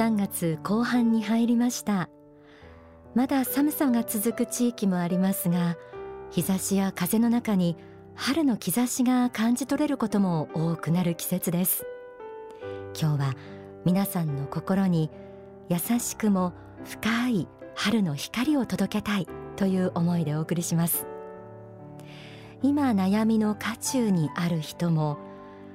[0.00, 2.08] 3月後半に入りました。
[3.14, 5.76] まだ寒さが続く地域もありますが
[6.30, 7.76] 日差しや風の中に
[8.14, 11.84] 春の兆しが感じ取れることも多くなる季節です。
[12.98, 13.34] 今日は
[13.84, 15.10] 皆さんの心に
[15.68, 16.54] 優しくも
[16.86, 21.06] 深い春の光を届けたいという思いでお送りします。
[22.62, 25.18] 今悩みの渦中にある人も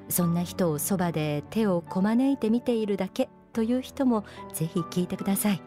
[0.08, 5.62] そんな人をそばで手をこまねいて見ているだけという人もぜひ聞いてください。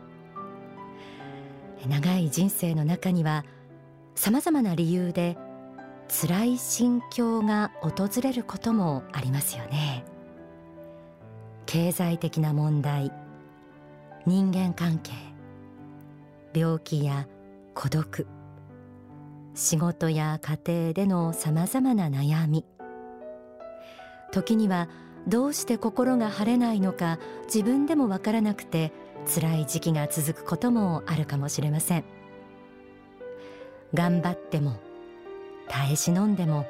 [1.87, 3.43] 長い人生の中には
[4.13, 5.37] 様々な理由で
[6.07, 10.05] 辛い心境が訪れることもありますよね。
[11.65, 13.11] 経済的な問題
[14.27, 15.11] 人間関係
[16.53, 17.27] 病気や
[17.73, 18.27] 孤独
[19.55, 22.65] 仕事や家庭でのさまざまな悩み。
[24.31, 24.89] 時には
[25.27, 28.91] どうして心が晴れないのか自分でもわからなくて
[29.25, 32.03] 辛い時期が続くこともあるかもしれません。
[33.93, 34.79] 頑張っても
[35.67, 36.65] 耐え忍んでも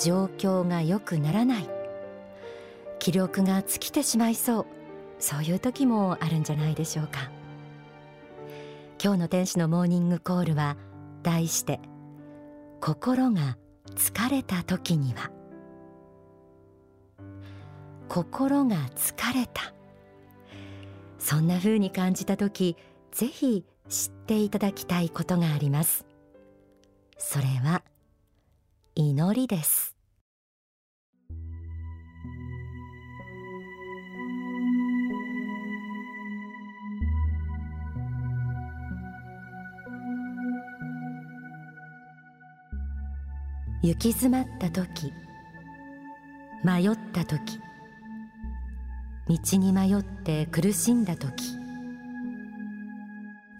[0.00, 1.68] 状況が良くならない。
[2.98, 4.66] 気力が尽きてしまいそう。
[5.20, 7.30] そういう時もあるんじゃないでしょうか。
[9.02, 10.76] 今日の天使のモーニングコールは
[11.22, 11.80] 題して
[12.80, 13.56] 心が
[13.94, 15.37] 疲れた時には。
[18.08, 19.72] 心が疲れた。
[21.18, 22.76] そんな風に感じた時
[23.12, 26.06] ぜひ知っていただきたいことがあります。
[27.18, 27.82] それは
[28.94, 29.94] 祈りです。
[43.80, 45.12] 行き詰まった時
[46.64, 47.60] 迷った時
[49.28, 51.44] 道に迷って苦しんだ時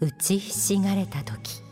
[0.01, 1.63] 打ちひしがれた時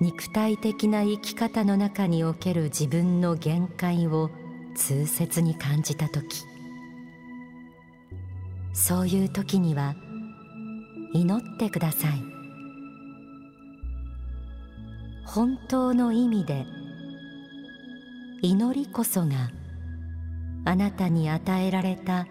[0.00, 4.30] 肉体的な生き方の中における自分の限界を
[4.74, 6.44] 痛切に感じた時
[8.72, 9.94] そういう時には
[11.14, 12.32] 祈ってください。
[15.26, 16.66] 本当の意味で
[18.42, 19.50] 祈りこそが
[20.64, 22.26] あなたに与えられた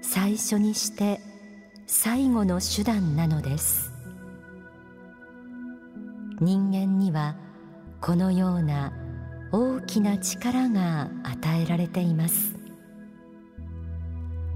[0.00, 1.20] 最初にして
[1.86, 3.92] 最後の手段なのです。
[6.40, 7.36] 人間には
[8.00, 8.92] このような
[9.52, 12.56] 大きな力が与えられています。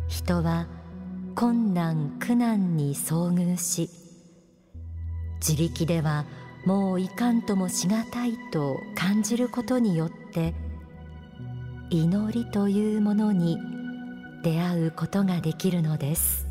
[0.08, 0.66] 人は
[1.34, 3.90] 困難苦難に遭遇し
[5.46, 6.24] 自力では
[6.64, 10.54] もういかんともしがたいと感じることによって
[11.90, 13.58] 祈りというものに
[14.42, 16.46] 出会うことができるのです。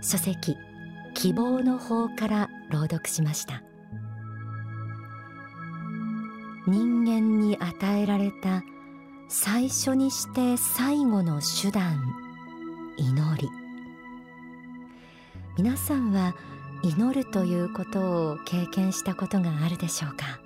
[0.00, 0.56] 書籍
[1.14, 3.62] 希望の方から朗読しました。
[6.66, 8.62] 人間に与えられた
[9.28, 12.02] 最初にして最後の手段
[12.96, 13.48] 祈り。
[15.56, 16.34] 皆さんは
[16.82, 20.40] 祈るということを経験したことがあるでしょうか？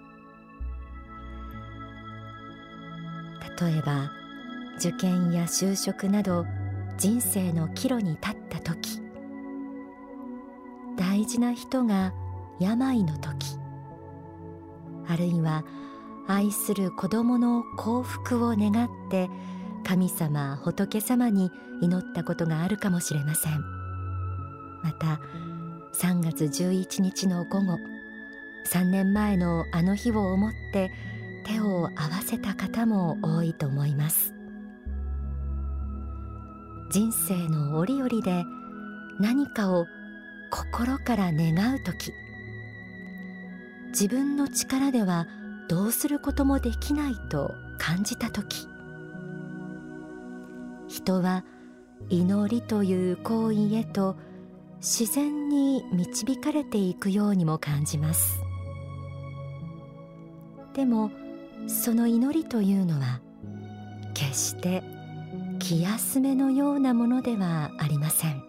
[3.61, 4.11] 例えば
[4.79, 6.47] 受験や就職など
[6.97, 9.01] 人生の岐路に立った時。
[10.97, 12.13] 大事な人が
[12.59, 13.59] 病の時。
[15.09, 15.65] あるいは
[16.29, 19.29] 愛する子供の幸福を願って
[19.85, 21.51] 神様仏様に
[21.83, 23.61] 祈ったことがあるかもしれません。
[24.83, 25.21] また
[25.95, 27.79] 3月11日の午後
[28.67, 30.91] 3年前のあの日を思って
[31.45, 34.33] 手を合わせた方も多いと思います。
[36.93, 38.45] 人生の折々で
[39.19, 39.87] 何かを
[40.51, 42.13] 心から願う時
[43.89, 45.27] 自分の力では
[45.69, 48.69] どうすることもできないと感じた時
[50.87, 51.45] 人は
[52.11, 54.17] 祈りという行為へと
[54.83, 58.41] 自然に導かれていくようにも感じます。
[60.75, 61.13] でも
[61.69, 63.21] その祈りというのは
[64.13, 64.83] 決して
[65.61, 68.43] 気休めのようなものではありません。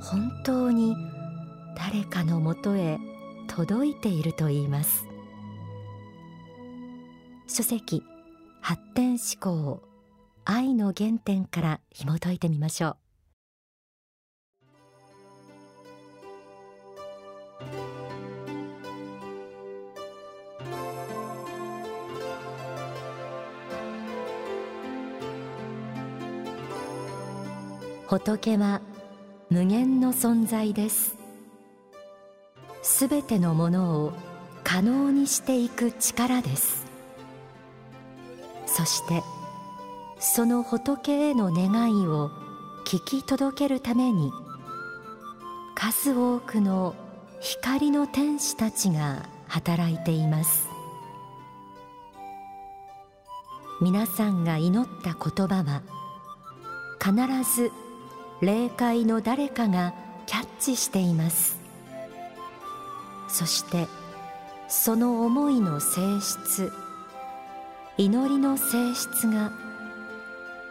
[0.00, 0.94] 本当に
[1.76, 2.98] 誰かのもとへ
[3.48, 5.08] 届いていると言います。
[7.48, 8.04] 書籍
[8.60, 9.82] 発展思考
[10.44, 13.01] 愛の原点から紐解いてみましょう。
[28.12, 28.82] 仏は
[29.48, 31.16] 無限の存在です。
[32.82, 34.12] すべてのものを
[34.62, 36.84] 可能にしていく力です。
[38.66, 39.22] そして
[40.20, 42.30] その仏への願いを
[42.84, 44.30] 聞き届けるために
[45.74, 46.94] 数多くの
[47.40, 50.68] 光の天使たちが働いています。
[53.80, 55.80] 皆さんが祈った言葉は
[57.00, 57.16] 必
[57.50, 57.72] ず
[58.42, 59.94] 霊界の誰かが
[60.26, 61.56] キャッチしています。
[63.28, 63.86] そして
[64.66, 66.72] その思いの性質
[67.96, 69.52] 祈りの性質が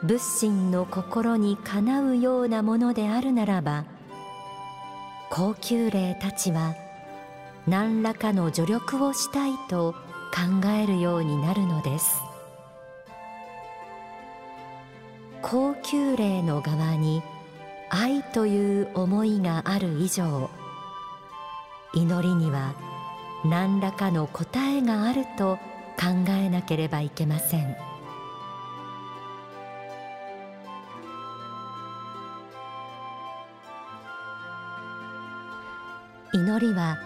[0.04, 3.86] 仏心の心にかなうようなものであるならば
[5.30, 6.76] 高級霊たちは
[7.68, 9.94] 何らかの助力をしたいと
[10.34, 12.20] 考えるようになるのです。
[15.42, 17.24] 高級霊の側に
[17.94, 20.50] 愛という思いがある以上
[21.94, 22.74] 祈りには
[23.44, 25.58] 何らかの答えがあると
[26.00, 27.76] 考えなければいけません。
[36.34, 36.98] 祈りは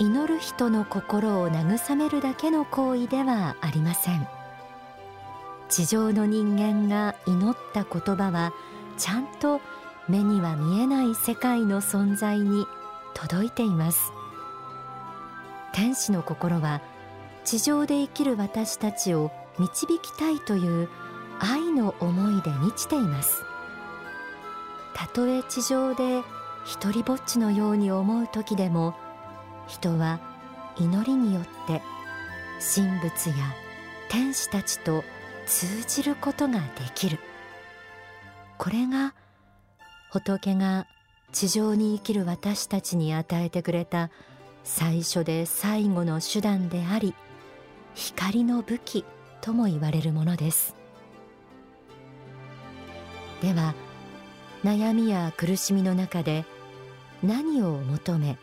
[0.00, 4.26] 祈る人の心を慰めるだけの行為ではありません。
[5.68, 8.52] 地上の人間が祈った言葉は
[8.98, 9.60] ちゃんと
[10.08, 12.66] 目には見えない世界の存在に
[13.14, 14.12] 届いています。
[15.72, 16.80] 天使の心は
[17.44, 20.88] 地上で生きる私たちを導きたいという
[21.38, 23.44] 愛の思いで満ちています。
[24.94, 26.22] たとえ地上で
[26.64, 28.94] 一りぼっちのように思う時でも
[29.66, 30.20] 人は
[30.78, 31.82] 祈りによって
[32.74, 33.34] 神仏や
[34.08, 35.04] 天使たちと
[35.46, 37.18] 通じることができる。
[38.58, 39.14] これが
[40.20, 40.86] 仏が
[41.30, 44.10] 地上に生きる私たちに与えてくれた
[44.64, 47.14] 最初で最後の手段であり
[47.94, 49.04] 光の武器
[49.42, 50.74] とも言われるものです。
[53.42, 53.74] では
[54.64, 56.46] 悩みや苦しみの中で
[57.22, 58.38] 何を求め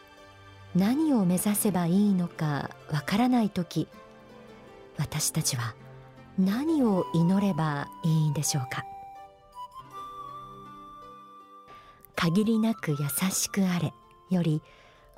[0.75, 3.87] 何を目指せばいいのかわからない時
[4.97, 5.73] 私たちは
[6.37, 8.92] 何を祈ればいいんでしょうか？
[12.23, 12.97] 限りなく優
[13.31, 13.91] しくあれ
[14.29, 14.61] より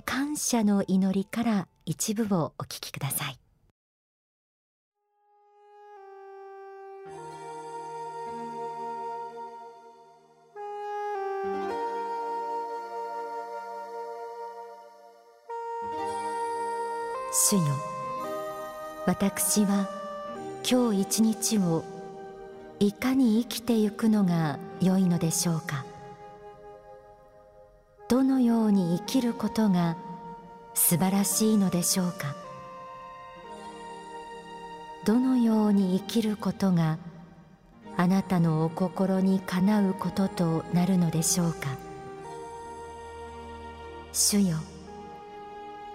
[0.05, 3.37] 感謝の祈りから一部をお聞きください。
[17.31, 17.61] 主よ
[19.05, 19.87] 私は
[20.67, 21.83] 今日一日を
[22.79, 25.85] いかに生きてゆくのが良いのでしょうか。
[28.07, 29.97] どのように生きることが
[30.75, 32.35] 素晴らしいのでしょうか？
[35.05, 36.97] どのように生きることが
[37.97, 41.77] あなたのお心にかなうこととなるのでしょうか？
[44.13, 44.57] 主よ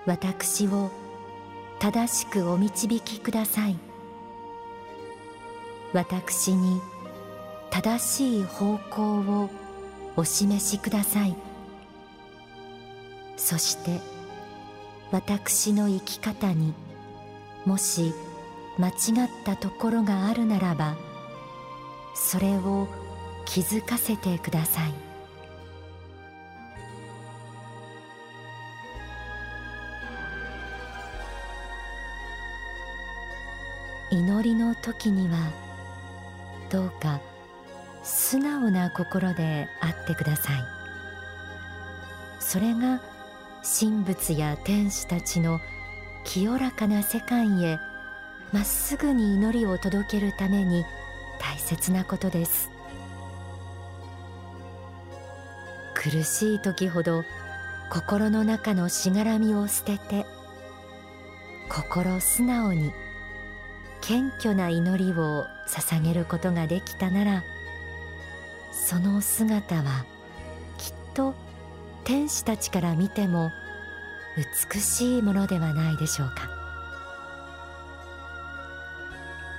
[0.05, 0.91] 私を
[1.79, 3.77] 正しくお導きください。
[5.93, 6.81] 私に
[7.71, 9.51] 正しい方向を
[10.17, 11.37] お示しください。
[13.41, 14.01] そして
[15.11, 16.75] 私の生き方に
[17.65, 18.13] もし
[18.79, 18.93] 間違
[19.27, 20.95] ったところがあるならば
[22.15, 22.87] それを
[23.47, 24.95] 気づかせてください。
[34.13, 35.39] 祈りの時には
[36.69, 37.21] どうか
[38.03, 40.63] 素直な心であってください。
[42.39, 43.01] それが
[43.63, 45.61] 神仏や天使たちの
[46.25, 47.79] 清らかな世界へ
[48.53, 50.85] まっすぐに祈りを届けるために
[51.39, 52.71] 大切なことです。
[56.03, 57.25] 苦しい時ほど
[57.91, 60.25] 心の中のしがらみを捨てて
[61.69, 62.91] 心素直に
[64.01, 67.45] 謙虚な祈りを捧げることができたなら
[68.73, 70.07] その姿は
[70.79, 71.35] きっと
[72.05, 73.53] 天使たちから見ても
[74.73, 76.49] 美しいものではないでしょうか。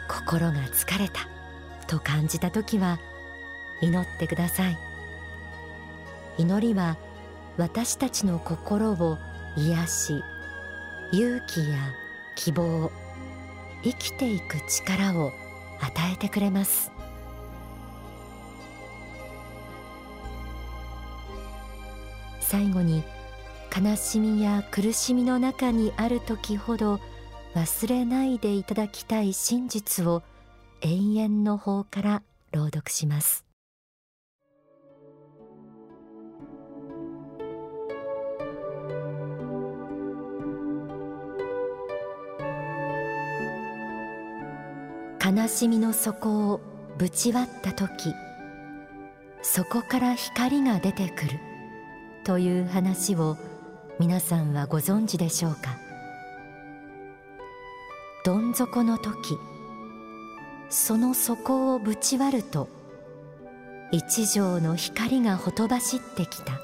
[0.07, 1.27] 心が疲れた
[1.88, 3.00] と感じた時は
[3.81, 4.77] 祈ってください。
[6.38, 6.98] 祈りは
[7.57, 9.17] 私たちの心を
[9.57, 10.24] 癒し
[11.12, 11.77] 勇気や
[12.36, 12.89] 希望
[13.83, 15.33] 生きていく力を
[15.81, 16.91] 与えてくれます。
[22.51, 23.01] 最後に
[23.74, 27.00] 悲しみや苦しみの中にある時ほど
[27.55, 30.22] 忘れないでいただきたい真実を
[30.81, 33.46] 永遠の法から朗読します。
[45.24, 46.60] 悲しみの底を
[46.98, 48.13] ぶち割った時
[49.41, 51.50] そこから光が出てくる。
[52.24, 53.38] という話を
[54.00, 55.78] 皆さんはご存知でしょうか？
[58.24, 59.38] どん底の時
[60.70, 62.70] その底をぶち割ると
[63.92, 66.60] 一条の光がほとばしってきた。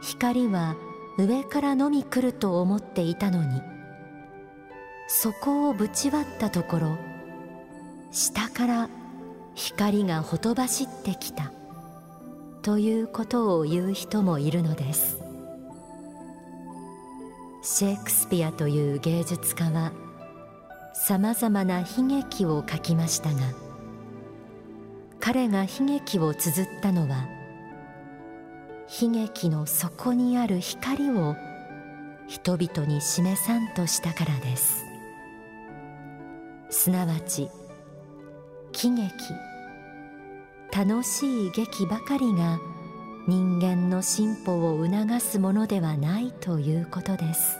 [0.00, 0.74] 光は
[1.18, 3.60] 上からのみ来ると思っていたのに
[5.08, 6.96] そこをぶち割ったところ
[8.10, 8.88] 下から
[9.54, 11.52] 光がほとばしってきた。
[12.62, 15.20] ということを言う人もいるのです。
[17.64, 19.92] シェイクスピアという芸術家は
[20.94, 23.40] さまざまな悲劇を書きましたが
[25.20, 27.28] 彼が悲劇を綴ったのは
[29.00, 31.36] 悲劇の底にある光を
[32.26, 34.84] 人々に示さんとしたからです。
[36.68, 37.48] すなわち
[38.72, 39.12] 喜劇。
[40.74, 42.58] 楽しい劇ばかりが
[43.28, 47.58] 人間の進歩を促すものではないということです。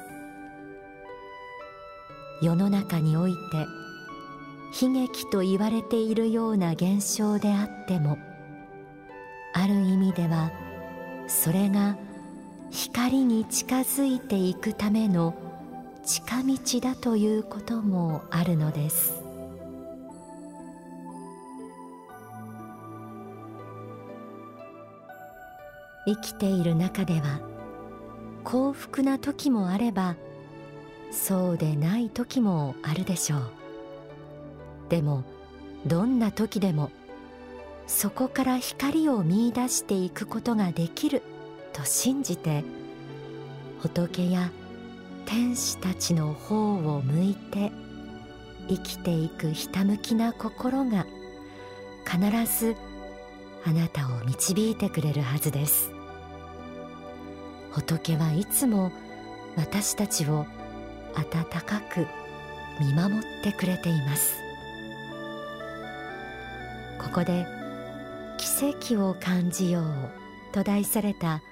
[2.41, 3.67] 世の中において
[4.85, 8.19] 悲劇と言われているような現象であっても
[9.53, 10.51] ある意味では
[11.29, 11.97] それが
[12.71, 15.35] 光に近づいていくための
[16.05, 19.22] 近道だということもあるのです。
[26.07, 27.41] 生きている中では
[28.45, 30.17] 幸福な時もあれば
[31.11, 33.51] そうでない時もあるでしょう。
[34.89, 35.25] でも
[35.87, 36.91] どんな時でも
[37.87, 41.23] そこから光を見いだしていくことができる
[41.73, 42.65] と信じて
[43.81, 44.51] 仏や
[45.27, 47.73] 天使たちの方を向いて
[48.69, 51.07] 生きていくひたむきな心が
[52.05, 52.21] 必
[52.59, 52.77] ず
[53.65, 55.92] あなたを導いてくれるはずです。
[57.73, 58.93] 仏はいつも
[59.57, 60.47] 私たちを
[61.15, 62.07] 温かく
[62.81, 64.37] 見守ってくれています。
[66.99, 67.47] ここで
[68.39, 69.85] 奇跡を感じよう
[70.53, 71.43] と題された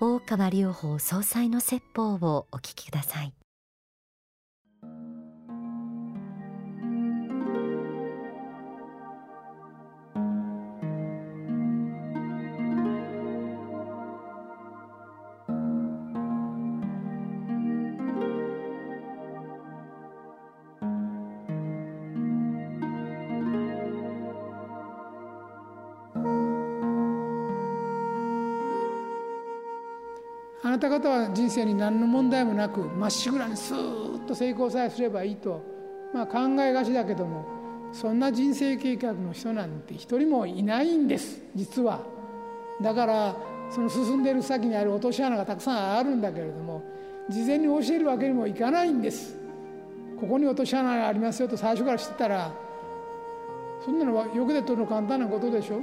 [0.00, 3.32] 大川隆法総裁の説法をお聞きください。
[30.84, 35.62] あなた方は人生に何の問題もなくまっしぐらにスーッと成功さえすればいいと、
[36.12, 37.46] まあ、考えがちだけども
[37.92, 42.02] そんな人生計画の人なんて一人もいないんです実は。
[42.82, 43.36] だから
[43.70, 46.82] その進んでいる先にある落とし穴がたくさんあるんだけれども
[47.30, 49.36] 事前に教えるわけにもいかないんです。
[50.20, 52.52] ここに落とし穴がありますよと最初から知ってたら
[53.84, 55.80] そんなのはよくで取るの簡単なことでしょ？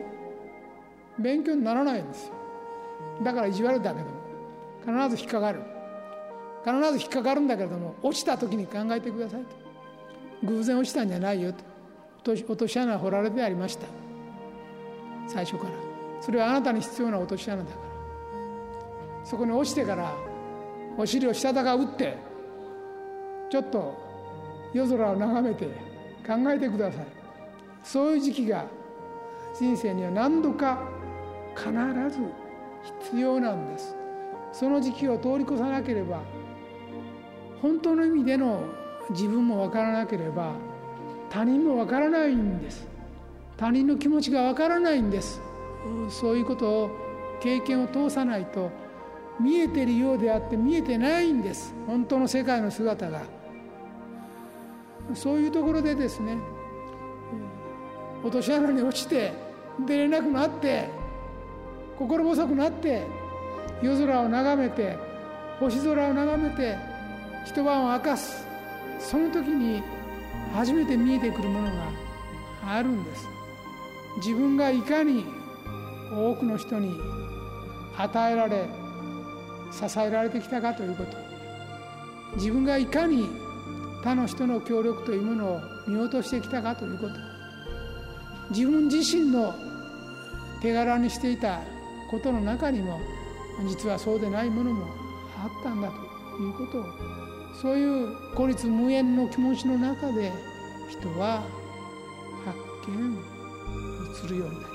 [1.17, 2.33] 勉強にならないんですよ
[3.23, 4.20] だから意地悪だけども
[4.85, 5.61] 必ず引っかかる。
[6.63, 9.47] 必ず引っかかるんだけれども落ちた時に考えてくださいと。
[10.43, 11.53] 偶然落ちたんじゃないよ
[12.23, 12.31] と。
[12.33, 13.87] 落とし穴が掘られてありました。
[15.27, 15.71] 最初から。
[16.19, 19.25] それはあなたに必要な落とし穴だから。
[19.25, 20.13] そこに落ちてから
[20.97, 22.17] お尻をしたたか打って
[23.49, 23.97] ちょっと
[24.73, 25.65] 夜空を眺めて
[26.25, 27.05] 考えてください。
[27.83, 28.65] そういう時期が
[29.57, 30.79] 人生には何度か
[31.55, 31.71] 必
[32.09, 32.19] ず
[33.03, 33.95] 必要なんです。
[34.51, 36.21] その時期を通り越さなければ
[37.61, 38.63] 本当の意味での
[39.11, 40.53] 自分も分からなければ
[41.29, 42.87] 他人も分からないんです。
[43.55, 45.39] 他人の気持ちが分からないんです。
[46.09, 46.89] そういうことを
[47.41, 48.71] 経験を通さないと
[49.39, 51.73] 見えてるようであって見えてないんです。
[51.87, 53.21] 本当の世界の姿が。
[55.13, 56.37] そういうところでですね
[58.23, 59.33] 落とし穴に落ちて
[59.85, 60.89] 出れなくなって
[61.97, 63.05] 心細くなって
[63.81, 64.97] 夜空を眺めて
[65.59, 66.77] 星空を眺めて
[67.45, 68.45] 一晩を明かす。
[68.99, 69.81] その時に
[70.53, 71.71] 初めて見えてくるものが
[72.67, 73.27] あるんです。
[74.17, 75.25] 自分がいかに
[76.13, 76.93] 多くの人に
[77.97, 78.67] 与えられ
[79.71, 81.17] 支えられてきたかということ。
[82.35, 83.27] 自分がいかに
[84.03, 87.13] 他の人の協力というものを見落としてきたかということ。
[88.51, 89.53] 自分自身の
[90.61, 91.61] 手柄にしていた
[92.09, 92.99] ことの中にも
[93.67, 94.85] 実はそうでないものも
[95.37, 95.95] あったんだと
[96.41, 96.85] いうことを
[97.61, 100.31] そういう孤立無縁の気持ちの中で
[100.89, 101.43] 人は
[102.45, 102.57] 発
[102.91, 103.17] 見
[104.13, 104.65] するようになり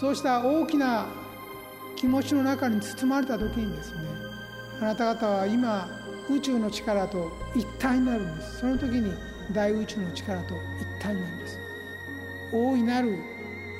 [0.00, 1.06] そうした大きな
[1.96, 3.98] 気持ちの中に包まれた時にですね
[4.80, 5.88] あなた方は今
[6.30, 8.58] 宇宙の力と一体になるんです。
[8.60, 9.12] その時に
[9.52, 11.58] 大宇宙の力と一体になるんです。
[12.52, 13.18] 大いなる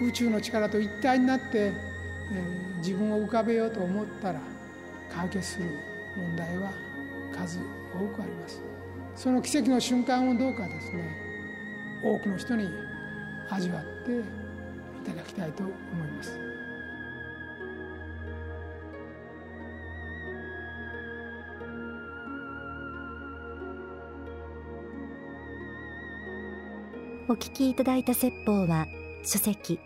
[0.01, 1.73] 宇宙の力と一体になって、
[2.33, 4.41] えー、自分を浮かべようと思ったら
[5.15, 5.67] 解決する
[6.17, 6.73] 問題は
[7.35, 8.63] 数多くあります。
[9.15, 11.15] その奇跡の瞬間をどうかですね
[12.03, 12.69] 多くの人に
[13.51, 14.23] 味わってい
[15.05, 15.73] ただきたいと思
[16.05, 16.39] います。
[27.29, 28.87] お聞きいただいた説法は
[29.25, 29.79] 書籍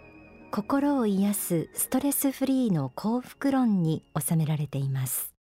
[0.51, 5.35] 心を癒すストレスフリーの幸福論に収められています。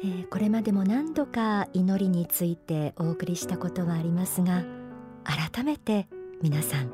[0.00, 4.62] えー、これまでも何度か祈りについてお送りしたことはありますが
[5.24, 6.06] 改めて
[6.40, 6.92] 皆さん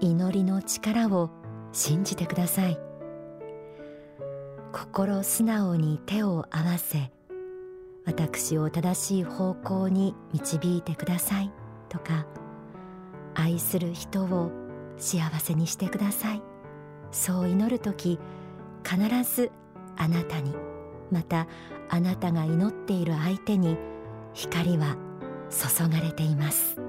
[0.00, 1.28] 祈りの力を
[1.72, 2.78] 信じてください。
[4.72, 7.10] 心素直に手を合わせ
[8.04, 11.50] 私を正しい方向に導いてください
[11.88, 12.26] とか
[13.36, 14.50] 愛する人を
[14.96, 16.42] 幸せにしてください。
[17.12, 18.18] そう祈る時
[18.82, 19.52] 必ず
[19.96, 20.54] あなたに
[21.10, 21.46] また
[21.88, 23.76] あなたが祈っている相手に
[24.32, 24.96] 光は
[25.50, 26.85] 注がれています。